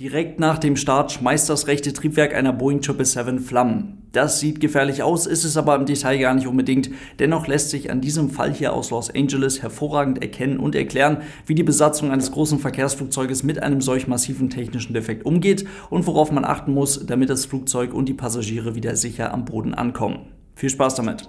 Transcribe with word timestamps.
Direkt 0.00 0.40
nach 0.40 0.58
dem 0.58 0.74
Start 0.74 1.12
schmeißt 1.12 1.48
das 1.48 1.68
rechte 1.68 1.92
Triebwerk 1.92 2.34
einer 2.34 2.52
Boeing 2.52 2.82
777 2.82 3.48
Flammen. 3.48 4.08
Das 4.10 4.40
sieht 4.40 4.58
gefährlich 4.58 5.04
aus, 5.04 5.24
ist 5.24 5.44
es 5.44 5.56
aber 5.56 5.76
im 5.76 5.86
Detail 5.86 6.18
gar 6.18 6.34
nicht 6.34 6.48
unbedingt. 6.48 6.90
Dennoch 7.20 7.46
lässt 7.46 7.70
sich 7.70 7.92
an 7.92 8.00
diesem 8.00 8.28
Fall 8.28 8.52
hier 8.52 8.72
aus 8.72 8.90
Los 8.90 9.14
Angeles 9.14 9.62
hervorragend 9.62 10.20
erkennen 10.20 10.58
und 10.58 10.74
erklären, 10.74 11.18
wie 11.46 11.54
die 11.54 11.62
Besatzung 11.62 12.10
eines 12.10 12.32
großen 12.32 12.58
Verkehrsflugzeuges 12.58 13.44
mit 13.44 13.62
einem 13.62 13.80
solch 13.80 14.08
massiven 14.08 14.50
technischen 14.50 14.94
Defekt 14.94 15.24
umgeht 15.24 15.64
und 15.90 16.08
worauf 16.08 16.32
man 16.32 16.44
achten 16.44 16.74
muss, 16.74 17.06
damit 17.06 17.30
das 17.30 17.46
Flugzeug 17.46 17.94
und 17.94 18.08
die 18.08 18.14
Passagiere 18.14 18.74
wieder 18.74 18.96
sicher 18.96 19.32
am 19.32 19.44
Boden 19.44 19.74
ankommen. 19.74 20.32
Viel 20.56 20.70
Spaß 20.70 20.96
damit! 20.96 21.22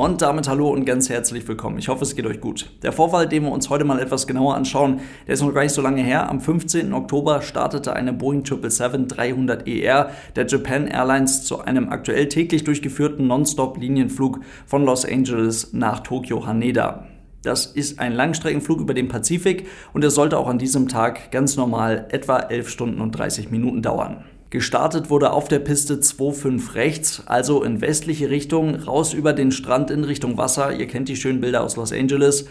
Und 0.00 0.22
damit 0.22 0.48
hallo 0.48 0.70
und 0.70 0.86
ganz 0.86 1.10
herzlich 1.10 1.46
willkommen. 1.46 1.76
Ich 1.76 1.88
hoffe, 1.88 2.04
es 2.04 2.16
geht 2.16 2.24
euch 2.24 2.40
gut. 2.40 2.70
Der 2.82 2.90
Vorfall, 2.90 3.28
den 3.28 3.42
wir 3.42 3.52
uns 3.52 3.68
heute 3.68 3.84
mal 3.84 4.00
etwas 4.00 4.26
genauer 4.26 4.54
anschauen, 4.54 5.00
der 5.26 5.34
ist 5.34 5.42
noch 5.42 5.52
gar 5.52 5.60
nicht 5.62 5.74
so 5.74 5.82
lange 5.82 6.00
her. 6.00 6.30
Am 6.30 6.40
15. 6.40 6.94
Oktober 6.94 7.42
startete 7.42 7.92
eine 7.92 8.14
Boeing 8.14 8.40
777-300ER 8.40 9.66
e 9.66 10.10
der 10.36 10.46
Japan 10.46 10.86
Airlines 10.86 11.44
zu 11.44 11.60
einem 11.60 11.90
aktuell 11.90 12.30
täglich 12.30 12.64
durchgeführten 12.64 13.26
Nonstop-Linienflug 13.26 14.40
von 14.64 14.86
Los 14.86 15.04
Angeles 15.04 15.74
nach 15.74 16.00
Tokio 16.00 16.46
Haneda. 16.46 17.06
Das 17.42 17.66
ist 17.66 17.98
ein 17.98 18.14
Langstreckenflug 18.14 18.80
über 18.80 18.94
den 18.94 19.08
Pazifik 19.08 19.66
und 19.92 20.02
er 20.02 20.10
sollte 20.10 20.38
auch 20.38 20.48
an 20.48 20.56
diesem 20.56 20.88
Tag 20.88 21.30
ganz 21.30 21.58
normal 21.58 22.06
etwa 22.08 22.38
11 22.38 22.70
Stunden 22.70 23.02
und 23.02 23.10
30 23.10 23.50
Minuten 23.50 23.82
dauern. 23.82 24.24
Gestartet 24.50 25.10
wurde 25.10 25.32
auf 25.32 25.46
der 25.46 25.60
Piste 25.60 25.94
2.5 25.94 26.74
rechts, 26.74 27.22
also 27.26 27.62
in 27.62 27.80
westliche 27.80 28.30
Richtung, 28.30 28.74
raus 28.74 29.14
über 29.14 29.32
den 29.32 29.52
Strand 29.52 29.92
in 29.92 30.02
Richtung 30.02 30.38
Wasser. 30.38 30.72
Ihr 30.72 30.88
kennt 30.88 31.08
die 31.08 31.14
schönen 31.14 31.40
Bilder 31.40 31.62
aus 31.62 31.76
Los 31.76 31.92
Angeles. 31.92 32.48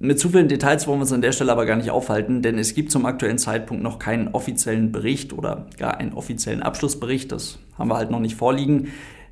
Mit 0.00 0.18
zu 0.18 0.30
vielen 0.30 0.48
Details 0.48 0.88
wollen 0.88 0.98
wir 0.98 1.02
uns 1.02 1.12
an 1.12 1.22
der 1.22 1.30
Stelle 1.30 1.52
aber 1.52 1.64
gar 1.64 1.76
nicht 1.76 1.92
aufhalten, 1.92 2.42
denn 2.42 2.58
es 2.58 2.74
gibt 2.74 2.90
zum 2.90 3.06
aktuellen 3.06 3.38
Zeitpunkt 3.38 3.84
noch 3.84 4.00
keinen 4.00 4.26
offiziellen 4.28 4.90
Bericht 4.90 5.32
oder 5.32 5.66
gar 5.78 5.98
einen 5.98 6.12
offiziellen 6.12 6.62
Abschlussbericht. 6.62 7.30
Das 7.30 7.60
haben 7.78 7.88
wir 7.88 7.96
halt 7.96 8.10
noch 8.10 8.20
nicht 8.20 8.34
vorliegen. 8.34 8.88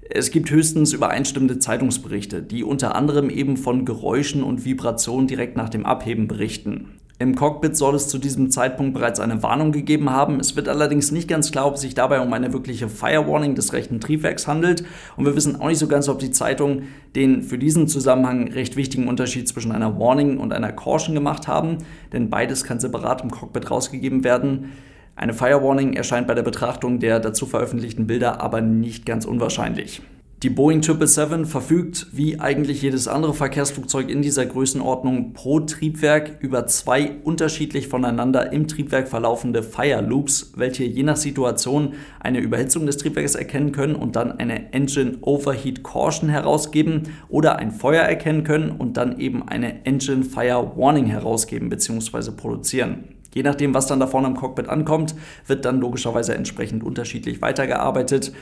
Es 0.09 0.31
gibt 0.31 0.49
höchstens 0.51 0.93
übereinstimmende 0.93 1.59
Zeitungsberichte, 1.59 2.41
die 2.41 2.63
unter 2.63 2.95
anderem 2.95 3.31
eben 3.31 3.57
von 3.57 3.85
Geräuschen 3.85 4.45
und 4.45 4.65
Vibrationen 4.65 5.27
direkt 5.27 5.57
nach 5.57 5.71
dem 5.71 5.85
Abheben 5.85 6.29
berichten. 6.29 7.01
Im 7.19 7.35
Cockpit 7.35 7.75
soll 7.75 7.95
es 7.95 8.09
zu 8.09 8.19
diesem 8.19 8.51
Zeitpunkt 8.51 8.93
bereits 8.93 9.21
eine 9.21 9.43
Warnung 9.43 9.73
gegeben 9.73 10.11
haben. 10.11 10.39
Es 10.39 10.55
wird 10.55 10.69
allerdings 10.69 11.13
nicht 11.13 11.29
ganz 11.29 11.51
klar, 11.51 11.67
ob 11.67 11.77
es 11.77 11.81
sich 11.81 11.95
dabei 11.95 12.21
um 12.21 12.31
eine 12.35 12.53
wirkliche 12.53 12.91
Fire 12.91 13.27
Warning 13.27 13.55
des 13.55 13.73
rechten 13.73 14.01
Triebwerks 14.01 14.47
handelt. 14.47 14.85
Und 15.17 15.25
wir 15.25 15.35
wissen 15.35 15.59
auch 15.59 15.69
nicht 15.69 15.79
so 15.79 15.87
ganz, 15.87 16.11
ob 16.11 16.19
die 16.19 16.31
Zeitung 16.31 16.83
den 17.15 17.41
für 17.41 17.57
diesen 17.57 17.89
Zusammenhang 17.89 18.49
recht 18.49 18.77
wichtigen 18.77 19.09
Unterschied 19.09 19.49
zwischen 19.49 19.73
einer 19.73 19.99
Warning 19.99 20.37
und 20.37 20.53
einer 20.53 20.73
Caution 20.73 21.15
gemacht 21.15 21.49
haben. 21.49 21.79
Denn 22.13 22.29
beides 22.29 22.65
kann 22.65 22.81
separat 22.81 23.23
im 23.23 23.31
Cockpit 23.31 23.71
rausgegeben 23.71 24.23
werden. 24.23 24.73
Eine 25.15 25.33
Fire 25.33 25.63
Warning 25.63 25.95
erscheint 25.95 26.27
bei 26.27 26.35
der 26.35 26.43
Betrachtung 26.43 26.99
der 27.01 27.19
dazu 27.19 27.47
veröffentlichten 27.47 28.07
Bilder 28.07 28.43
aber 28.43 28.61
nicht 28.61 29.07
ganz 29.07 29.25
unwahrscheinlich. 29.25 30.03
Die 30.47 30.51
Boeing 30.51 30.81
777 30.81 31.51
verfügt, 31.51 32.07
wie 32.13 32.39
eigentlich 32.39 32.81
jedes 32.81 33.09
andere 33.09 33.35
Verkehrsflugzeug 33.35 34.09
in 34.09 34.23
dieser 34.23 34.47
Größenordnung, 34.47 35.33
pro 35.33 35.59
Triebwerk 35.59 36.37
über 36.39 36.69
zwei 36.69 37.17
unterschiedlich 37.25 37.89
voneinander 37.89 38.53
im 38.53 38.69
Triebwerk 38.69 39.09
verlaufende 39.09 39.65
Fire 39.65 40.03
Loops, 40.03 40.53
welche 40.55 40.85
je 40.85 41.03
nach 41.03 41.17
Situation 41.17 41.95
eine 42.21 42.39
Überhitzung 42.39 42.87
des 42.87 42.97
Triebwerkes 42.97 43.35
erkennen 43.35 43.73
können 43.73 43.97
und 43.97 44.15
dann 44.15 44.39
eine 44.39 44.73
Engine 44.73 45.19
Overheat 45.23 45.83
Caution 45.83 46.29
herausgeben 46.29 47.09
oder 47.29 47.57
ein 47.57 47.73
Feuer 47.73 48.05
erkennen 48.05 48.45
können 48.45 48.71
und 48.71 48.97
dann 48.97 49.19
eben 49.19 49.49
eine 49.49 49.85
Engine 49.85 50.23
Fire 50.23 50.75
Warning 50.77 51.07
herausgeben 51.07 51.71
bzw. 51.71 52.31
produzieren. 52.31 53.17
Je 53.35 53.43
nachdem, 53.43 53.75
was 53.75 53.89
dann 53.89 53.99
da 53.99 54.07
vorne 54.07 54.29
im 54.29 54.37
Cockpit 54.37 54.69
ankommt, 54.69 55.17
wird 55.49 55.65
dann 55.65 55.81
logischerweise 55.81 56.37
entsprechend 56.37 56.85
unterschiedlich 56.85 57.43
weitergearbeitet. 57.43 58.33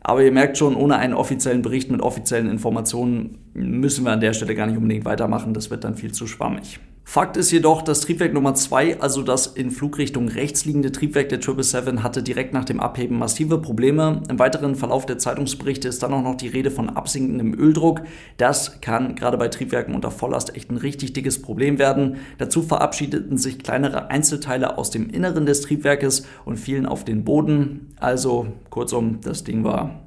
Aber 0.00 0.22
ihr 0.22 0.32
merkt 0.32 0.56
schon, 0.58 0.76
ohne 0.76 0.96
einen 0.96 1.14
offiziellen 1.14 1.62
Bericht 1.62 1.90
mit 1.90 2.00
offiziellen 2.00 2.50
Informationen 2.50 3.38
müssen 3.54 4.04
wir 4.04 4.12
an 4.12 4.20
der 4.20 4.32
Stelle 4.32 4.54
gar 4.54 4.66
nicht 4.66 4.76
unbedingt 4.76 5.04
weitermachen. 5.04 5.54
Das 5.54 5.70
wird 5.70 5.84
dann 5.84 5.96
viel 5.96 6.12
zu 6.12 6.26
schwammig. 6.26 6.80
Fakt 7.10 7.38
ist 7.38 7.50
jedoch, 7.50 7.80
das 7.80 8.02
Triebwerk 8.02 8.34
Nummer 8.34 8.54
2, 8.54 9.00
also 9.00 9.22
das 9.22 9.46
in 9.46 9.70
Flugrichtung 9.70 10.28
rechts 10.28 10.66
liegende 10.66 10.92
Triebwerk 10.92 11.30
der 11.30 11.40
777, 11.40 12.02
hatte 12.02 12.22
direkt 12.22 12.52
nach 12.52 12.66
dem 12.66 12.80
Abheben 12.80 13.18
massive 13.18 13.56
Probleme. 13.62 14.22
Im 14.28 14.38
weiteren 14.38 14.74
Verlauf 14.74 15.06
der 15.06 15.16
Zeitungsberichte 15.16 15.88
ist 15.88 16.02
dann 16.02 16.12
auch 16.12 16.20
noch 16.20 16.34
die 16.34 16.48
Rede 16.48 16.70
von 16.70 16.90
absinkendem 16.90 17.58
Öldruck. 17.58 18.02
Das 18.36 18.82
kann 18.82 19.14
gerade 19.14 19.38
bei 19.38 19.48
Triebwerken 19.48 19.94
unter 19.94 20.10
Volllast 20.10 20.54
echt 20.54 20.70
ein 20.70 20.76
richtig 20.76 21.14
dickes 21.14 21.40
Problem 21.40 21.78
werden. 21.78 22.18
Dazu 22.36 22.60
verabschiedeten 22.60 23.38
sich 23.38 23.58
kleinere 23.58 24.10
Einzelteile 24.10 24.76
aus 24.76 24.90
dem 24.90 25.08
Inneren 25.08 25.46
des 25.46 25.62
Triebwerkes 25.62 26.26
und 26.44 26.58
fielen 26.58 26.84
auf 26.84 27.06
den 27.06 27.24
Boden. 27.24 27.94
Also 27.96 28.48
kurzum, 28.68 29.22
das 29.22 29.44
Ding 29.44 29.64
war 29.64 30.02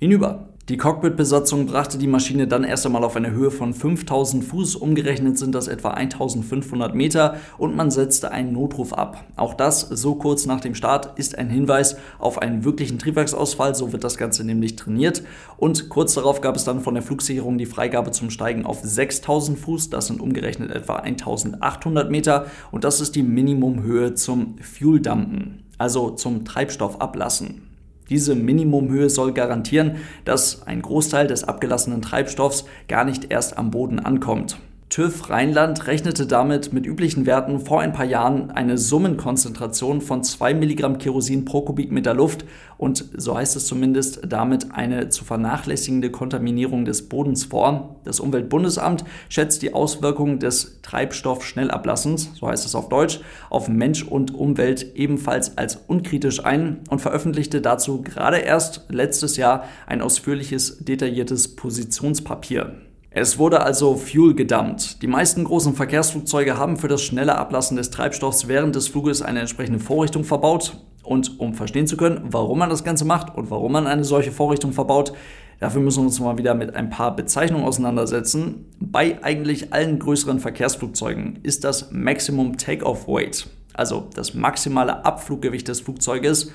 hinüber. 0.00 0.51
Die 0.68 0.76
Cockpit-Besatzung 0.76 1.66
brachte 1.66 1.98
die 1.98 2.06
Maschine 2.06 2.46
dann 2.46 2.62
erst 2.62 2.86
einmal 2.86 3.02
auf 3.02 3.16
eine 3.16 3.32
Höhe 3.32 3.50
von 3.50 3.74
5000 3.74 4.44
Fuß, 4.44 4.76
umgerechnet 4.76 5.36
sind 5.36 5.56
das 5.56 5.66
etwa 5.66 5.90
1500 5.90 6.94
Meter 6.94 7.38
und 7.58 7.74
man 7.74 7.90
setzte 7.90 8.30
einen 8.30 8.52
Notruf 8.52 8.92
ab. 8.92 9.24
Auch 9.34 9.54
das, 9.54 9.80
so 9.80 10.14
kurz 10.14 10.46
nach 10.46 10.60
dem 10.60 10.76
Start, 10.76 11.18
ist 11.18 11.36
ein 11.36 11.50
Hinweis 11.50 11.96
auf 12.20 12.40
einen 12.40 12.62
wirklichen 12.62 13.00
Triebwerksausfall, 13.00 13.74
so 13.74 13.92
wird 13.92 14.04
das 14.04 14.18
Ganze 14.18 14.44
nämlich 14.44 14.76
trainiert. 14.76 15.24
Und 15.56 15.88
kurz 15.88 16.14
darauf 16.14 16.40
gab 16.40 16.54
es 16.54 16.62
dann 16.62 16.80
von 16.80 16.94
der 16.94 17.02
Flugsicherung 17.02 17.58
die 17.58 17.66
Freigabe 17.66 18.12
zum 18.12 18.30
Steigen 18.30 18.64
auf 18.64 18.82
6000 18.84 19.58
Fuß, 19.58 19.90
das 19.90 20.06
sind 20.06 20.20
umgerechnet 20.20 20.70
etwa 20.70 20.94
1800 20.94 22.08
Meter 22.08 22.46
und 22.70 22.84
das 22.84 23.00
ist 23.00 23.16
die 23.16 23.24
Minimumhöhe 23.24 24.14
zum 24.14 24.58
Fuel-Dumpen, 24.60 25.64
also 25.76 26.10
zum 26.10 26.44
Treibstoff 26.44 27.00
ablassen. 27.00 27.71
Diese 28.10 28.34
Minimumhöhe 28.34 29.08
soll 29.08 29.32
garantieren, 29.32 29.96
dass 30.24 30.66
ein 30.66 30.82
Großteil 30.82 31.26
des 31.26 31.44
abgelassenen 31.44 32.02
Treibstoffs 32.02 32.64
gar 32.88 33.04
nicht 33.04 33.30
erst 33.30 33.56
am 33.58 33.70
Boden 33.70 34.00
ankommt. 34.00 34.58
TÜV 34.92 35.30
Rheinland 35.30 35.86
rechnete 35.86 36.26
damit 36.26 36.74
mit 36.74 36.84
üblichen 36.84 37.24
Werten 37.24 37.60
vor 37.60 37.80
ein 37.80 37.94
paar 37.94 38.04
Jahren 38.04 38.50
eine 38.50 38.76
Summenkonzentration 38.76 40.02
von 40.02 40.22
2 40.22 40.52
Milligramm 40.52 40.98
Kerosin 40.98 41.46
pro 41.46 41.62
Kubikmeter 41.62 42.12
Luft 42.12 42.44
und, 42.76 43.06
so 43.16 43.34
heißt 43.34 43.56
es 43.56 43.64
zumindest, 43.64 44.20
damit 44.28 44.72
eine 44.72 45.08
zu 45.08 45.24
vernachlässigende 45.24 46.10
Kontaminierung 46.10 46.84
des 46.84 47.08
Bodens 47.08 47.46
vor. 47.46 47.96
Das 48.04 48.20
Umweltbundesamt 48.20 49.06
schätzt 49.30 49.62
die 49.62 49.72
Auswirkungen 49.72 50.40
des 50.40 50.82
Treibstoffschnellablassens, 50.82 52.32
so 52.34 52.46
heißt 52.46 52.66
es 52.66 52.74
auf 52.74 52.90
Deutsch, 52.90 53.20
auf 53.48 53.70
Mensch 53.70 54.02
und 54.02 54.34
Umwelt 54.34 54.94
ebenfalls 54.94 55.56
als 55.56 55.76
unkritisch 55.86 56.44
ein 56.44 56.80
und 56.90 57.00
veröffentlichte 57.00 57.62
dazu 57.62 58.02
gerade 58.02 58.40
erst 58.40 58.84
letztes 58.90 59.38
Jahr 59.38 59.64
ein 59.86 60.02
ausführliches, 60.02 60.84
detailliertes 60.84 61.56
Positionspapier. 61.56 62.74
Es 63.14 63.38
wurde 63.38 63.60
also 63.60 63.96
Fuel 63.96 64.34
gedumpt. 64.34 65.02
Die 65.02 65.06
meisten 65.06 65.44
großen 65.44 65.74
Verkehrsflugzeuge 65.74 66.56
haben 66.56 66.78
für 66.78 66.88
das 66.88 67.02
schnelle 67.02 67.36
Ablassen 67.36 67.76
des 67.76 67.90
Treibstoffs 67.90 68.48
während 68.48 68.74
des 68.74 68.88
Fluges 68.88 69.20
eine 69.20 69.40
entsprechende 69.40 69.80
Vorrichtung 69.80 70.24
verbaut. 70.24 70.78
Und 71.02 71.38
um 71.38 71.52
verstehen 71.52 71.86
zu 71.86 71.98
können, 71.98 72.22
warum 72.30 72.60
man 72.60 72.70
das 72.70 72.84
Ganze 72.84 73.04
macht 73.04 73.36
und 73.36 73.50
warum 73.50 73.72
man 73.72 73.86
eine 73.86 74.04
solche 74.04 74.32
Vorrichtung 74.32 74.72
verbaut, 74.72 75.12
dafür 75.60 75.82
müssen 75.82 75.98
wir 75.98 76.06
uns 76.06 76.20
mal 76.20 76.38
wieder 76.38 76.54
mit 76.54 76.74
ein 76.74 76.88
paar 76.88 77.14
Bezeichnungen 77.14 77.66
auseinandersetzen. 77.66 78.66
Bei 78.80 79.22
eigentlich 79.22 79.74
allen 79.74 79.98
größeren 79.98 80.38
Verkehrsflugzeugen 80.38 81.40
ist 81.42 81.64
das 81.64 81.90
Maximum 81.90 82.56
Takeoff 82.56 83.08
Weight, 83.08 83.46
also 83.74 84.08
das 84.14 84.32
maximale 84.32 85.04
Abfluggewicht 85.04 85.68
des 85.68 85.80
Flugzeuges, 85.80 86.52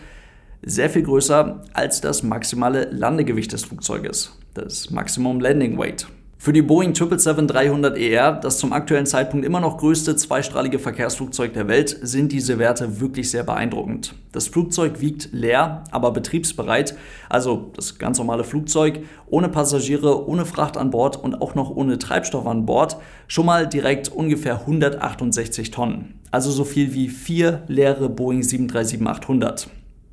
sehr 0.63 0.89
viel 0.89 1.03
größer 1.03 1.63
als 1.73 2.01
das 2.01 2.23
maximale 2.23 2.85
Landegewicht 2.89 3.51
des 3.51 3.65
Flugzeuges, 3.65 4.35
das 4.55 4.89
Maximum 4.89 5.39
Landing 5.39 5.77
Weight. 5.77 6.07
Für 6.39 6.53
die 6.53 6.61
Boeing 6.61 6.93
777-300ER, 6.93 8.39
das 8.39 8.59
zum 8.59 8.71
aktuellen 8.71 9.07
Zeitpunkt 9.07 9.43
immer 9.45 9.59
noch 9.59 9.77
größte 9.77 10.15
zweistrahlige 10.15 10.77
Verkehrsflugzeug 10.77 11.53
der 11.53 11.67
Welt, 11.67 11.97
sind 12.03 12.31
diese 12.31 12.59
Werte 12.59 13.01
wirklich 13.01 13.31
sehr 13.31 13.43
beeindruckend. 13.43 14.13
Das 14.31 14.47
Flugzeug 14.47 15.01
wiegt 15.01 15.29
leer, 15.33 15.83
aber 15.91 16.11
betriebsbereit, 16.11 16.95
also 17.27 17.71
das 17.75 17.97
ganz 17.97 18.19
normale 18.19 18.43
Flugzeug, 18.43 18.99
ohne 19.25 19.49
Passagiere, 19.49 20.29
ohne 20.29 20.45
Fracht 20.45 20.77
an 20.77 20.91
Bord 20.91 21.21
und 21.21 21.41
auch 21.41 21.55
noch 21.55 21.71
ohne 21.71 21.97
Treibstoff 21.97 22.45
an 22.45 22.65
Bord, 22.67 22.97
schon 23.27 23.47
mal 23.47 23.67
direkt 23.67 24.09
ungefähr 24.09 24.61
168 24.61 25.71
Tonnen. 25.71 26.19
Also 26.29 26.51
so 26.51 26.65
viel 26.65 26.93
wie 26.93 27.09
vier 27.09 27.63
leere 27.67 28.09
Boeing 28.09 28.41
737-800. 28.41 29.67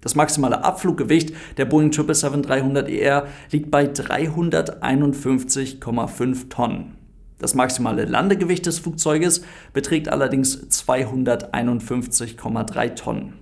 Das 0.04 0.14
maximale 0.14 0.62
Abfluggewicht 0.62 1.32
der 1.56 1.64
Boeing 1.64 1.90
777-300ER 1.90 3.24
liegt 3.50 3.70
bei 3.70 3.86
351,5 3.86 6.50
Tonnen. 6.50 6.98
Das 7.38 7.54
maximale 7.54 8.04
Landegewicht 8.04 8.66
des 8.66 8.80
Flugzeuges 8.80 9.40
beträgt 9.72 10.10
allerdings 10.10 10.68
251,3 10.68 12.94
Tonnen 12.94 13.32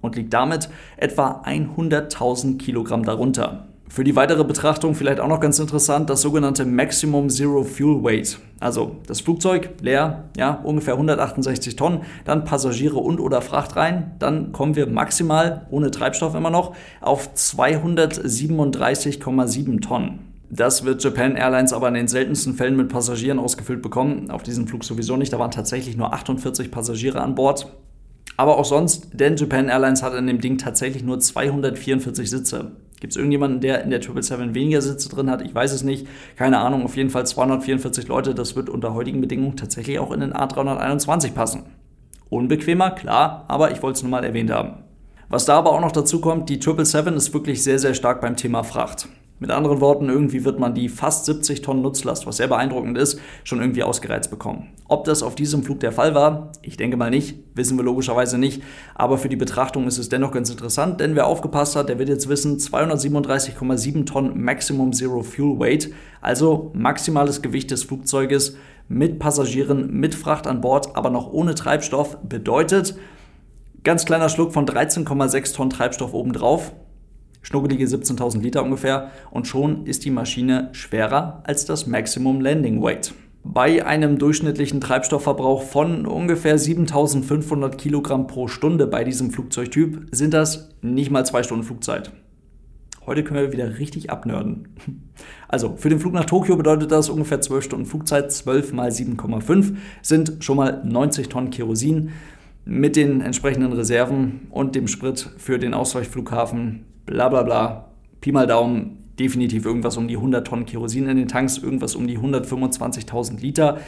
und 0.00 0.14
liegt 0.14 0.32
damit 0.32 0.68
etwa 0.96 1.42
100.000 1.44 2.56
Kilogramm 2.56 3.04
darunter. 3.04 3.66
Für 3.92 4.04
die 4.04 4.16
weitere 4.16 4.42
Betrachtung 4.42 4.94
vielleicht 4.94 5.20
auch 5.20 5.28
noch 5.28 5.40
ganz 5.40 5.58
interessant, 5.58 6.08
das 6.08 6.22
sogenannte 6.22 6.64
Maximum 6.64 7.28
Zero 7.28 7.62
Fuel 7.62 8.02
Weight. 8.02 8.38
Also 8.58 8.96
das 9.06 9.20
Flugzeug 9.20 9.68
leer, 9.82 10.30
ja, 10.34 10.62
ungefähr 10.64 10.94
168 10.94 11.76
Tonnen, 11.76 12.00
dann 12.24 12.46
Passagiere 12.46 12.96
und 12.96 13.20
oder 13.20 13.42
Fracht 13.42 13.76
rein, 13.76 14.12
dann 14.18 14.52
kommen 14.52 14.76
wir 14.76 14.86
maximal, 14.86 15.66
ohne 15.68 15.90
Treibstoff 15.90 16.34
immer 16.34 16.48
noch, 16.48 16.74
auf 17.02 17.34
237,7 17.34 19.82
Tonnen. 19.82 20.20
Das 20.48 20.86
wird 20.86 21.04
Japan 21.04 21.36
Airlines 21.36 21.74
aber 21.74 21.88
in 21.88 21.94
den 21.94 22.08
seltensten 22.08 22.54
Fällen 22.54 22.76
mit 22.76 22.88
Passagieren 22.88 23.38
ausgefüllt 23.38 23.82
bekommen. 23.82 24.30
Auf 24.30 24.42
diesem 24.42 24.66
Flug 24.66 24.84
sowieso 24.84 25.18
nicht. 25.18 25.34
Da 25.34 25.38
waren 25.38 25.50
tatsächlich 25.50 25.98
nur 25.98 26.14
48 26.14 26.70
Passagiere 26.70 27.20
an 27.20 27.34
Bord. 27.34 27.70
Aber 28.38 28.56
auch 28.56 28.64
sonst, 28.64 29.08
denn 29.12 29.36
Japan 29.36 29.68
Airlines 29.68 30.02
hat 30.02 30.14
in 30.14 30.26
dem 30.26 30.40
Ding 30.40 30.56
tatsächlich 30.56 31.02
nur 31.02 31.20
244 31.20 32.30
Sitze. 32.30 32.72
Gibt 33.02 33.14
es 33.14 33.16
irgendjemanden, 33.16 33.60
der 33.60 33.82
in 33.82 33.90
der 33.90 34.00
777 34.00 34.54
weniger 34.54 34.80
Sitze 34.80 35.08
drin 35.08 35.28
hat? 35.28 35.42
Ich 35.42 35.52
weiß 35.52 35.72
es 35.72 35.82
nicht. 35.82 36.06
Keine 36.36 36.58
Ahnung. 36.58 36.84
Auf 36.84 36.96
jeden 36.96 37.10
Fall 37.10 37.26
244 37.26 38.06
Leute. 38.06 38.32
Das 38.32 38.54
wird 38.54 38.70
unter 38.70 38.94
heutigen 38.94 39.20
Bedingungen 39.20 39.56
tatsächlich 39.56 39.98
auch 39.98 40.12
in 40.12 40.20
den 40.20 40.32
A321 40.32 41.32
passen. 41.32 41.64
Unbequemer, 42.28 42.92
klar, 42.92 43.44
aber 43.48 43.72
ich 43.72 43.82
wollte 43.82 43.96
es 43.96 44.02
nur 44.04 44.12
mal 44.12 44.22
erwähnt 44.22 44.52
haben. 44.52 44.84
Was 45.28 45.46
da 45.46 45.58
aber 45.58 45.72
auch 45.72 45.80
noch 45.80 45.90
dazu 45.90 46.20
kommt, 46.20 46.48
die 46.48 46.60
777 46.62 47.16
ist 47.16 47.34
wirklich 47.34 47.64
sehr, 47.64 47.80
sehr 47.80 47.94
stark 47.94 48.20
beim 48.20 48.36
Thema 48.36 48.62
Fracht. 48.62 49.08
Mit 49.42 49.50
anderen 49.50 49.80
Worten, 49.80 50.08
irgendwie 50.08 50.44
wird 50.44 50.60
man 50.60 50.72
die 50.72 50.88
fast 50.88 51.24
70 51.24 51.62
Tonnen 51.62 51.82
Nutzlast, 51.82 52.28
was 52.28 52.36
sehr 52.36 52.46
beeindruckend 52.46 52.96
ist, 52.96 53.18
schon 53.42 53.60
irgendwie 53.60 53.82
ausgereizt 53.82 54.30
bekommen. 54.30 54.68
Ob 54.86 55.02
das 55.02 55.24
auf 55.24 55.34
diesem 55.34 55.64
Flug 55.64 55.80
der 55.80 55.90
Fall 55.90 56.14
war, 56.14 56.52
ich 56.62 56.76
denke 56.76 56.96
mal 56.96 57.10
nicht, 57.10 57.40
wissen 57.56 57.76
wir 57.76 57.82
logischerweise 57.84 58.38
nicht, 58.38 58.62
aber 58.94 59.18
für 59.18 59.28
die 59.28 59.34
Betrachtung 59.34 59.88
ist 59.88 59.98
es 59.98 60.08
dennoch 60.08 60.30
ganz 60.30 60.48
interessant, 60.48 61.00
denn 61.00 61.16
wer 61.16 61.26
aufgepasst 61.26 61.74
hat, 61.74 61.88
der 61.88 61.98
wird 61.98 62.08
jetzt 62.08 62.28
wissen, 62.28 62.58
237,7 62.58 64.06
Tonnen 64.06 64.40
Maximum 64.40 64.92
Zero 64.92 65.24
Fuel 65.24 65.58
Weight, 65.58 65.90
also 66.20 66.70
maximales 66.72 67.42
Gewicht 67.42 67.72
des 67.72 67.82
Flugzeuges 67.82 68.56
mit 68.86 69.18
Passagieren, 69.18 69.90
mit 69.90 70.14
Fracht 70.14 70.46
an 70.46 70.60
Bord, 70.60 70.94
aber 70.94 71.10
noch 71.10 71.32
ohne 71.32 71.56
Treibstoff, 71.56 72.16
bedeutet, 72.22 72.94
ganz 73.82 74.04
kleiner 74.04 74.28
Schluck 74.28 74.52
von 74.52 74.66
13,6 74.66 75.52
Tonnen 75.56 75.70
Treibstoff 75.70 76.14
obendrauf, 76.14 76.72
schnuggelige 77.42 77.84
17.000 77.84 78.40
Liter 78.40 78.62
ungefähr 78.62 79.10
und 79.30 79.46
schon 79.46 79.86
ist 79.86 80.04
die 80.04 80.10
Maschine 80.10 80.70
schwerer 80.72 81.42
als 81.44 81.66
das 81.66 81.86
Maximum 81.86 82.40
Landing 82.40 82.82
Weight. 82.82 83.14
Bei 83.44 83.84
einem 83.84 84.18
durchschnittlichen 84.18 84.80
Treibstoffverbrauch 84.80 85.64
von 85.64 86.06
ungefähr 86.06 86.58
7500 86.58 87.76
Kilogramm 87.76 88.28
pro 88.28 88.46
Stunde 88.46 88.86
bei 88.86 89.02
diesem 89.02 89.32
Flugzeugtyp 89.32 90.06
sind 90.12 90.32
das 90.32 90.70
nicht 90.80 91.10
mal 91.10 91.26
zwei 91.26 91.42
Stunden 91.42 91.64
Flugzeit. 91.64 92.12
Heute 93.04 93.24
können 93.24 93.40
wir 93.40 93.52
wieder 93.52 93.78
richtig 93.78 94.10
abnörden. 94.10 94.68
Also 95.48 95.74
für 95.76 95.90
den 95.90 95.98
Flug 95.98 96.14
nach 96.14 96.24
Tokio 96.24 96.56
bedeutet 96.56 96.90
das 96.90 97.10
ungefähr 97.10 97.42
12 97.42 97.64
Stunden 97.64 97.84
Flugzeit, 97.84 98.32
12 98.32 98.72
mal 98.72 98.88
7,5 98.88 99.74
sind 100.00 100.36
schon 100.40 100.56
mal 100.56 100.82
90 100.82 101.28
Tonnen 101.28 101.50
Kerosin. 101.50 102.12
Mit 102.64 102.96
den 102.96 103.20
entsprechenden 103.20 103.74
Reserven 103.74 104.46
und 104.48 104.74
dem 104.74 104.88
Sprit 104.88 105.28
für 105.36 105.58
den 105.58 105.74
Ausweichflughafen 105.74 106.86
bla 107.06 107.28
bla 107.28 107.42
bla, 107.42 107.88
Pi 108.20 108.32
mal 108.32 108.46
Daumen, 108.46 109.02
definitiv 109.18 109.64
irgendwas 109.66 109.96
um 109.96 110.08
die 110.08 110.16
100 110.16 110.46
Tonnen 110.46 110.66
Kerosin 110.66 111.08
in 111.08 111.16
den 111.16 111.28
Tanks, 111.28 111.58
irgendwas 111.58 111.94
um 111.94 112.06
die 112.06 112.18
125.000 112.18 113.40
Liter. 113.40 113.78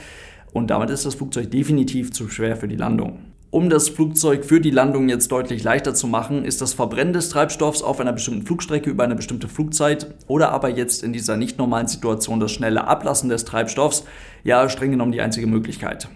Und 0.52 0.70
damit 0.70 0.90
ist 0.90 1.06
das 1.06 1.14
Flugzeug 1.14 1.50
definitiv 1.50 2.12
zu 2.12 2.28
schwer 2.28 2.56
für 2.56 2.68
die 2.68 2.76
Landung. 2.76 3.20
Um 3.50 3.70
das 3.70 3.88
Flugzeug 3.88 4.44
für 4.44 4.60
die 4.60 4.72
Landung 4.72 5.08
jetzt 5.08 5.30
deutlich 5.30 5.62
leichter 5.62 5.94
zu 5.94 6.08
machen, 6.08 6.44
ist 6.44 6.60
das 6.60 6.74
Verbrennen 6.74 7.12
des 7.12 7.28
Treibstoffs 7.28 7.82
auf 7.82 8.00
einer 8.00 8.12
bestimmten 8.12 8.44
Flugstrecke 8.44 8.90
über 8.90 9.04
eine 9.04 9.14
bestimmte 9.14 9.46
Flugzeit 9.46 10.12
oder 10.26 10.50
aber 10.50 10.70
jetzt 10.70 11.04
in 11.04 11.12
dieser 11.12 11.36
nicht 11.36 11.56
normalen 11.56 11.86
Situation 11.86 12.40
das 12.40 12.50
schnelle 12.50 12.88
Ablassen 12.88 13.28
des 13.28 13.44
Treibstoffs 13.44 14.04
ja 14.42 14.68
streng 14.68 14.90
genommen 14.90 15.12
die 15.12 15.20
einzige 15.20 15.46
Möglichkeit. 15.46 16.08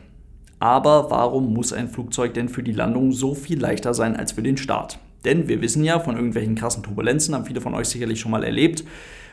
Aber 0.58 1.10
warum 1.10 1.54
muss 1.54 1.72
ein 1.72 1.88
Flugzeug 1.88 2.34
denn 2.34 2.48
für 2.48 2.64
die 2.64 2.72
Landung 2.72 3.12
so 3.12 3.36
viel 3.36 3.60
leichter 3.60 3.94
sein 3.94 4.16
als 4.16 4.32
für 4.32 4.42
den 4.42 4.56
Start? 4.56 4.98
Denn 5.24 5.48
wir 5.48 5.60
wissen 5.60 5.84
ja 5.84 6.00
von 6.00 6.16
irgendwelchen 6.16 6.54
krassen 6.54 6.82
Turbulenzen, 6.82 7.34
haben 7.34 7.44
viele 7.44 7.60
von 7.60 7.74
euch 7.74 7.88
sicherlich 7.88 8.20
schon 8.20 8.30
mal 8.30 8.44
erlebt, 8.44 8.84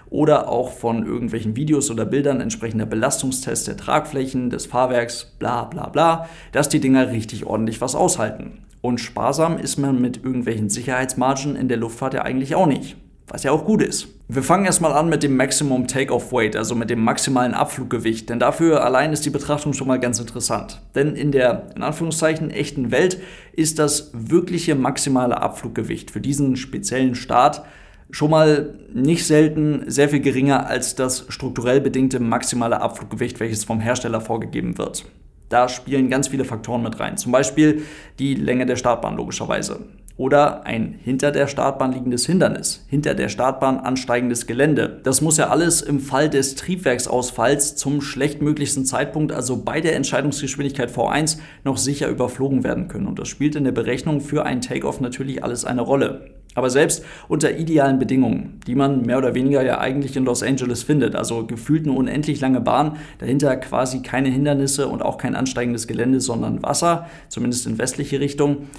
oder 0.10 0.50
auch 0.50 0.72
von 0.72 1.06
irgendwelchen 1.06 1.56
Videos 1.56 1.90
oder 1.90 2.06
Bildern 2.06 2.40
entsprechender 2.40 2.86
Belastungstests 2.86 3.66
der 3.66 3.78
Tragflächen, 3.78 4.50
des 4.50 4.68
Fahrwerks, 4.68 5.34
bla 5.40 5.64
bla 5.66 5.90
bla, 5.90 6.30
dass 6.52 6.70
die 6.70 6.80
Dinger 6.80 7.12
richtig 7.12 7.46
ordentlich 7.46 7.82
was 7.82 7.96
aushalten. 7.96 8.60
Und 8.82 9.00
sparsam 9.00 9.58
ist 9.58 9.78
man 9.78 10.00
mit 10.00 10.18
irgendwelchen 10.24 10.70
Sicherheitsmargen 10.70 11.56
in 11.56 11.68
der 11.68 11.78
Luftfahrt 11.78 12.14
ja 12.14 12.22
eigentlich 12.22 12.54
auch 12.54 12.68
nicht 12.68 12.98
was 13.27 13.44
ja 13.44 13.51
auch 13.51 13.66
gut 13.66 13.81
ist. 13.81 14.07
Wir 14.27 14.44
fangen 14.44 14.66
erstmal 14.66 14.94
an 14.94 15.10
mit 15.10 15.24
dem 15.24 15.36
Maximum 15.36 15.88
Takeoff 15.88 16.31
Weight, 16.31 16.56
also 16.56 16.75
mit 16.75 16.89
dem 16.89 17.04
maximalen 17.04 17.54
Abfluggewicht, 17.54 18.30
denn 18.30 18.39
dafür 18.39 18.83
allein 18.83 19.13
ist 19.13 19.25
die 19.25 19.30
Betrachtung 19.30 19.74
schon 19.74 19.88
mal 19.88 20.00
ganz 20.00 20.19
interessant. 20.19 20.81
Denn 20.95 21.16
in 21.16 21.31
der, 21.31 21.69
in 21.75 21.83
Anführungszeichen, 21.83 22.51
echten 22.51 22.92
Welt 22.92 23.19
ist 23.54 23.80
das 23.80 24.12
wirkliche 24.13 24.75
maximale 24.75 25.42
Abfluggewicht 25.42 26.12
für 26.12 26.22
diesen 26.22 26.56
speziellen 26.56 27.16
Start 27.16 27.63
schon 28.12 28.31
mal 28.31 28.75
nicht 28.94 29.25
selten 29.25 29.83
sehr 29.88 30.10
viel 30.10 30.19
geringer 30.22 30.68
als 30.68 30.95
das 30.95 31.25
strukturell 31.30 31.81
bedingte 31.81 32.19
maximale 32.19 32.80
Abfluggewicht, 32.80 33.39
welches 33.39 33.63
vom 33.63 33.80
Hersteller 33.80 34.22
vorgegeben 34.22 34.77
wird. 34.77 35.06
Da 35.50 35.69
spielen 35.69 36.10
ganz 36.10 36.27
viele 36.27 36.45
Faktoren 36.45 36.83
mit 36.83 37.00
rein. 37.00 37.18
Zum 37.18 37.31
Beispiel 37.31 37.83
die 38.19 38.36
Länge 38.36 38.66
der 38.66 38.75
Startbahn 38.75 39.16
logischerweise 39.16 39.81
oder 40.18 40.66
ein 40.66 40.96
hinter 41.04 41.32
der 41.32 41.48
Startbahn 41.48 41.92
liegendes 41.92 42.26
Hindernis, 42.26 42.86
hinter 42.88 43.16
der 43.16 43.28
Startbahn 43.28 43.80
ansteigendes 43.80 44.48
Gelände. 44.48 45.02
Das 45.04 45.22
muss 45.22 45.38
ja 45.38 45.50
alles 45.50 45.82
im 45.82 46.00
Fall 46.00 46.30
des 46.30 46.56
Triebwerksausfalls 46.56 47.76
zum 47.76 48.02
schlechtmöglichsten 48.02 48.86
Zeitpunkt, 48.86 49.34
also 49.34 49.64
bei 49.64 49.82
der 49.82 49.96
Entscheidungsgeschwindigkeit 49.96 50.90
V1, 50.90 51.40
noch 51.64 51.78
sicher 51.78 52.08
überflogen 52.08 52.64
werden 52.64 52.88
können. 52.88 53.08
Und 53.08 53.20
das 53.20 53.28
spielt 53.28 53.56
in 53.56 53.66
der 53.66 53.74
Berechnung 53.74 54.22
für 54.22 54.46
einen 54.46 54.62
Takeoff 54.62 55.02
natürlich 55.02 55.44
alles 55.44 55.66
eine 55.66 55.82
Rolle. 55.82 56.30
Aber 56.56 56.70
selbst 56.70 57.04
unter 57.28 57.58
idealen 57.58 58.00
Bedingungen, 58.00 58.62
die 58.66 58.76
man 58.76 59.02
mehr 59.02 59.18
oder 59.18 59.36
weniger 59.36 59.62
ja 59.62 59.80
eigentlich 59.80 60.16
in 60.16 60.24
Los 60.24 60.42
Angeles 60.42 60.84
findet, 60.84 61.14
also 61.14 61.46
gefühlt 61.46 61.86
eine 61.86 61.94
unendlich 61.94 62.40
lange 62.40 62.62
Bahn, 62.62 62.96
dahinter 63.20 63.58
quasi 63.58 64.02
keine 64.02 64.30
Hindernisse 64.30 64.88
und 64.88 65.02
auch 65.02 65.18
kein 65.18 65.36
ansteigendes 65.36 65.86
Gelände, 65.86 66.22
sondern 66.22 66.64
Wasser, 66.64 67.08
zumindest 67.28 67.68
in 67.68 67.78
westliche 67.78 68.22
Richtung, 68.22 68.70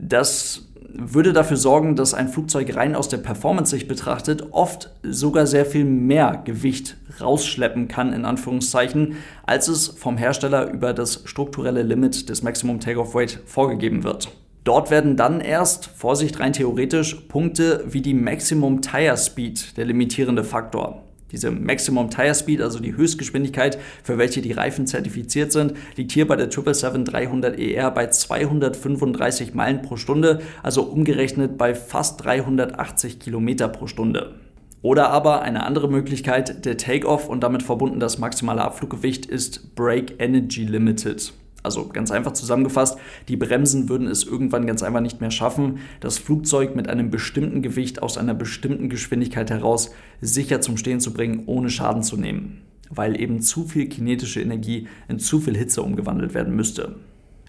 das 0.00 0.66
würde 0.98 1.32
dafür 1.32 1.56
sorgen, 1.56 1.96
dass 1.96 2.14
ein 2.14 2.28
Flugzeug 2.28 2.74
rein 2.76 2.94
aus 2.94 3.08
der 3.08 3.18
Performance-Sicht 3.18 3.88
betrachtet 3.88 4.48
oft 4.52 4.90
sogar 5.02 5.46
sehr 5.46 5.66
viel 5.66 5.84
mehr 5.84 6.42
Gewicht 6.44 6.96
rausschleppen 7.20 7.88
kann, 7.88 8.12
in 8.12 8.24
Anführungszeichen, 8.24 9.16
als 9.44 9.68
es 9.68 9.88
vom 9.88 10.16
Hersteller 10.16 10.70
über 10.70 10.92
das 10.92 11.22
strukturelle 11.24 11.82
Limit 11.82 12.28
des 12.28 12.42
Maximum 12.42 12.80
Takeoff 12.80 13.14
Weight 13.14 13.40
vorgegeben 13.46 14.04
wird. 14.04 14.28
Dort 14.64 14.90
werden 14.90 15.16
dann 15.16 15.40
erst, 15.40 15.86
Vorsicht 15.86 16.40
rein 16.40 16.52
theoretisch, 16.52 17.14
Punkte 17.28 17.84
wie 17.86 18.00
die 18.02 18.14
Maximum 18.14 18.82
Tire 18.82 19.16
Speed 19.16 19.76
der 19.76 19.84
limitierende 19.84 20.42
Faktor. 20.42 21.05
Diese 21.32 21.50
Maximum 21.50 22.10
Tire 22.10 22.34
Speed, 22.34 22.60
also 22.60 22.78
die 22.78 22.96
Höchstgeschwindigkeit, 22.96 23.78
für 24.02 24.16
welche 24.16 24.42
die 24.42 24.52
Reifen 24.52 24.86
zertifiziert 24.86 25.50
sind, 25.52 25.74
liegt 25.96 26.12
hier 26.12 26.26
bei 26.26 26.36
der 26.36 26.50
777-300ER 26.50 27.90
bei 27.90 28.06
235 28.06 29.54
Meilen 29.54 29.82
pro 29.82 29.96
Stunde, 29.96 30.40
also 30.62 30.82
umgerechnet 30.82 31.58
bei 31.58 31.74
fast 31.74 32.24
380 32.24 33.18
Kilometer 33.18 33.68
pro 33.68 33.86
Stunde. 33.86 34.34
Oder 34.82 35.10
aber 35.10 35.42
eine 35.42 35.64
andere 35.64 35.88
Möglichkeit, 35.88 36.64
der 36.64 36.76
Takeoff 36.76 37.28
und 37.28 37.42
damit 37.42 37.64
verbunden 37.64 37.98
das 37.98 38.18
maximale 38.18 38.62
Abfluggewicht 38.62 39.26
ist 39.26 39.74
Brake 39.74 40.14
Energy 40.18 40.64
Limited. 40.64 41.32
Also 41.66 41.88
ganz 41.88 42.12
einfach 42.12 42.32
zusammengefasst, 42.32 42.96
die 43.26 43.36
Bremsen 43.36 43.88
würden 43.88 44.06
es 44.06 44.22
irgendwann 44.22 44.66
ganz 44.66 44.84
einfach 44.84 45.00
nicht 45.00 45.20
mehr 45.20 45.32
schaffen, 45.32 45.80
das 45.98 46.16
Flugzeug 46.16 46.76
mit 46.76 46.88
einem 46.88 47.10
bestimmten 47.10 47.60
Gewicht 47.60 48.00
aus 48.02 48.16
einer 48.16 48.34
bestimmten 48.34 48.88
Geschwindigkeit 48.88 49.50
heraus 49.50 49.90
sicher 50.20 50.60
zum 50.60 50.76
Stehen 50.76 51.00
zu 51.00 51.12
bringen, 51.12 51.42
ohne 51.46 51.68
Schaden 51.68 52.04
zu 52.04 52.16
nehmen, 52.16 52.62
weil 52.88 53.20
eben 53.20 53.40
zu 53.42 53.64
viel 53.64 53.88
kinetische 53.88 54.40
Energie 54.40 54.86
in 55.08 55.18
zu 55.18 55.40
viel 55.40 55.56
Hitze 55.56 55.82
umgewandelt 55.82 56.34
werden 56.34 56.54
müsste. 56.54 56.94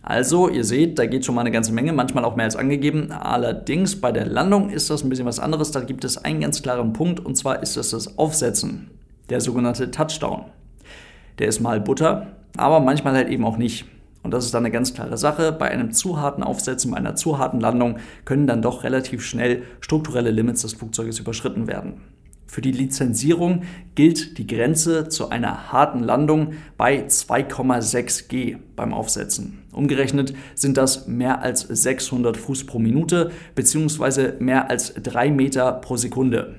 Also, 0.01 0.49
ihr 0.49 0.63
seht, 0.63 0.97
da 0.97 1.05
geht 1.05 1.25
schon 1.25 1.35
mal 1.35 1.41
eine 1.41 1.51
ganze 1.51 1.73
Menge, 1.73 1.93
manchmal 1.93 2.25
auch 2.25 2.35
mehr 2.35 2.45
als 2.45 2.55
angegeben. 2.55 3.11
Allerdings 3.11 3.99
bei 3.99 4.11
der 4.11 4.25
Landung 4.25 4.71
ist 4.71 4.89
das 4.89 5.03
ein 5.03 5.09
bisschen 5.09 5.25
was 5.25 5.37
anderes. 5.37 5.71
Da 5.71 5.81
gibt 5.81 6.03
es 6.05 6.17
einen 6.17 6.39
ganz 6.39 6.63
klaren 6.63 6.93
Punkt 6.93 7.19
und 7.19 7.35
zwar 7.35 7.61
ist 7.61 7.77
das 7.77 7.91
das 7.91 8.17
Aufsetzen, 8.17 8.89
der 9.29 9.41
sogenannte 9.41 9.91
Touchdown. 9.91 10.45
Der 11.37 11.47
ist 11.47 11.59
mal 11.59 11.79
Butter, 11.79 12.27
aber 12.55 12.79
manchmal 12.79 13.13
halt 13.13 13.29
eben 13.29 13.45
auch 13.45 13.57
nicht. 13.57 13.85
Und 14.27 14.31
das 14.31 14.43
ist 14.43 14.53
dann 14.53 14.65
eine 14.65 14.71
ganz 14.71 14.93
klare 14.93 15.17
Sache. 15.17 15.53
Bei 15.53 15.69
einem 15.69 15.93
zu 15.93 16.19
harten 16.19 16.43
Aufsetzen, 16.43 16.91
bei 16.91 16.97
einer 16.97 17.15
zu 17.15 17.37
harten 17.37 17.61
Landung 17.61 17.99
können 18.25 18.45
dann 18.45 18.61
doch 18.61 18.83
relativ 18.83 19.23
schnell 19.23 19.63
strukturelle 19.79 20.31
Limits 20.31 20.63
des 20.63 20.73
Flugzeuges 20.73 21.17
überschritten 21.17 21.65
werden. 21.65 22.01
Für 22.45 22.59
die 22.59 22.73
Lizenzierung 22.73 23.61
gilt 23.95 24.37
die 24.37 24.45
Grenze 24.45 25.07
zu 25.07 25.29
einer 25.29 25.71
harten 25.71 26.03
Landung 26.03 26.55
bei 26.75 27.05
2,6 27.05 28.27
G 28.27 28.57
beim 28.75 28.93
Aufsetzen. 28.93 29.59
Umgerechnet 29.71 30.33
sind 30.53 30.75
das 30.75 31.07
mehr 31.07 31.41
als 31.41 31.61
600 31.61 32.35
Fuß 32.35 32.65
pro 32.65 32.79
Minute 32.79 33.31
bzw. 33.55 34.33
mehr 34.39 34.69
als 34.69 34.93
3 34.93 35.31
Meter 35.31 35.71
pro 35.71 35.95
Sekunde. 35.95 36.55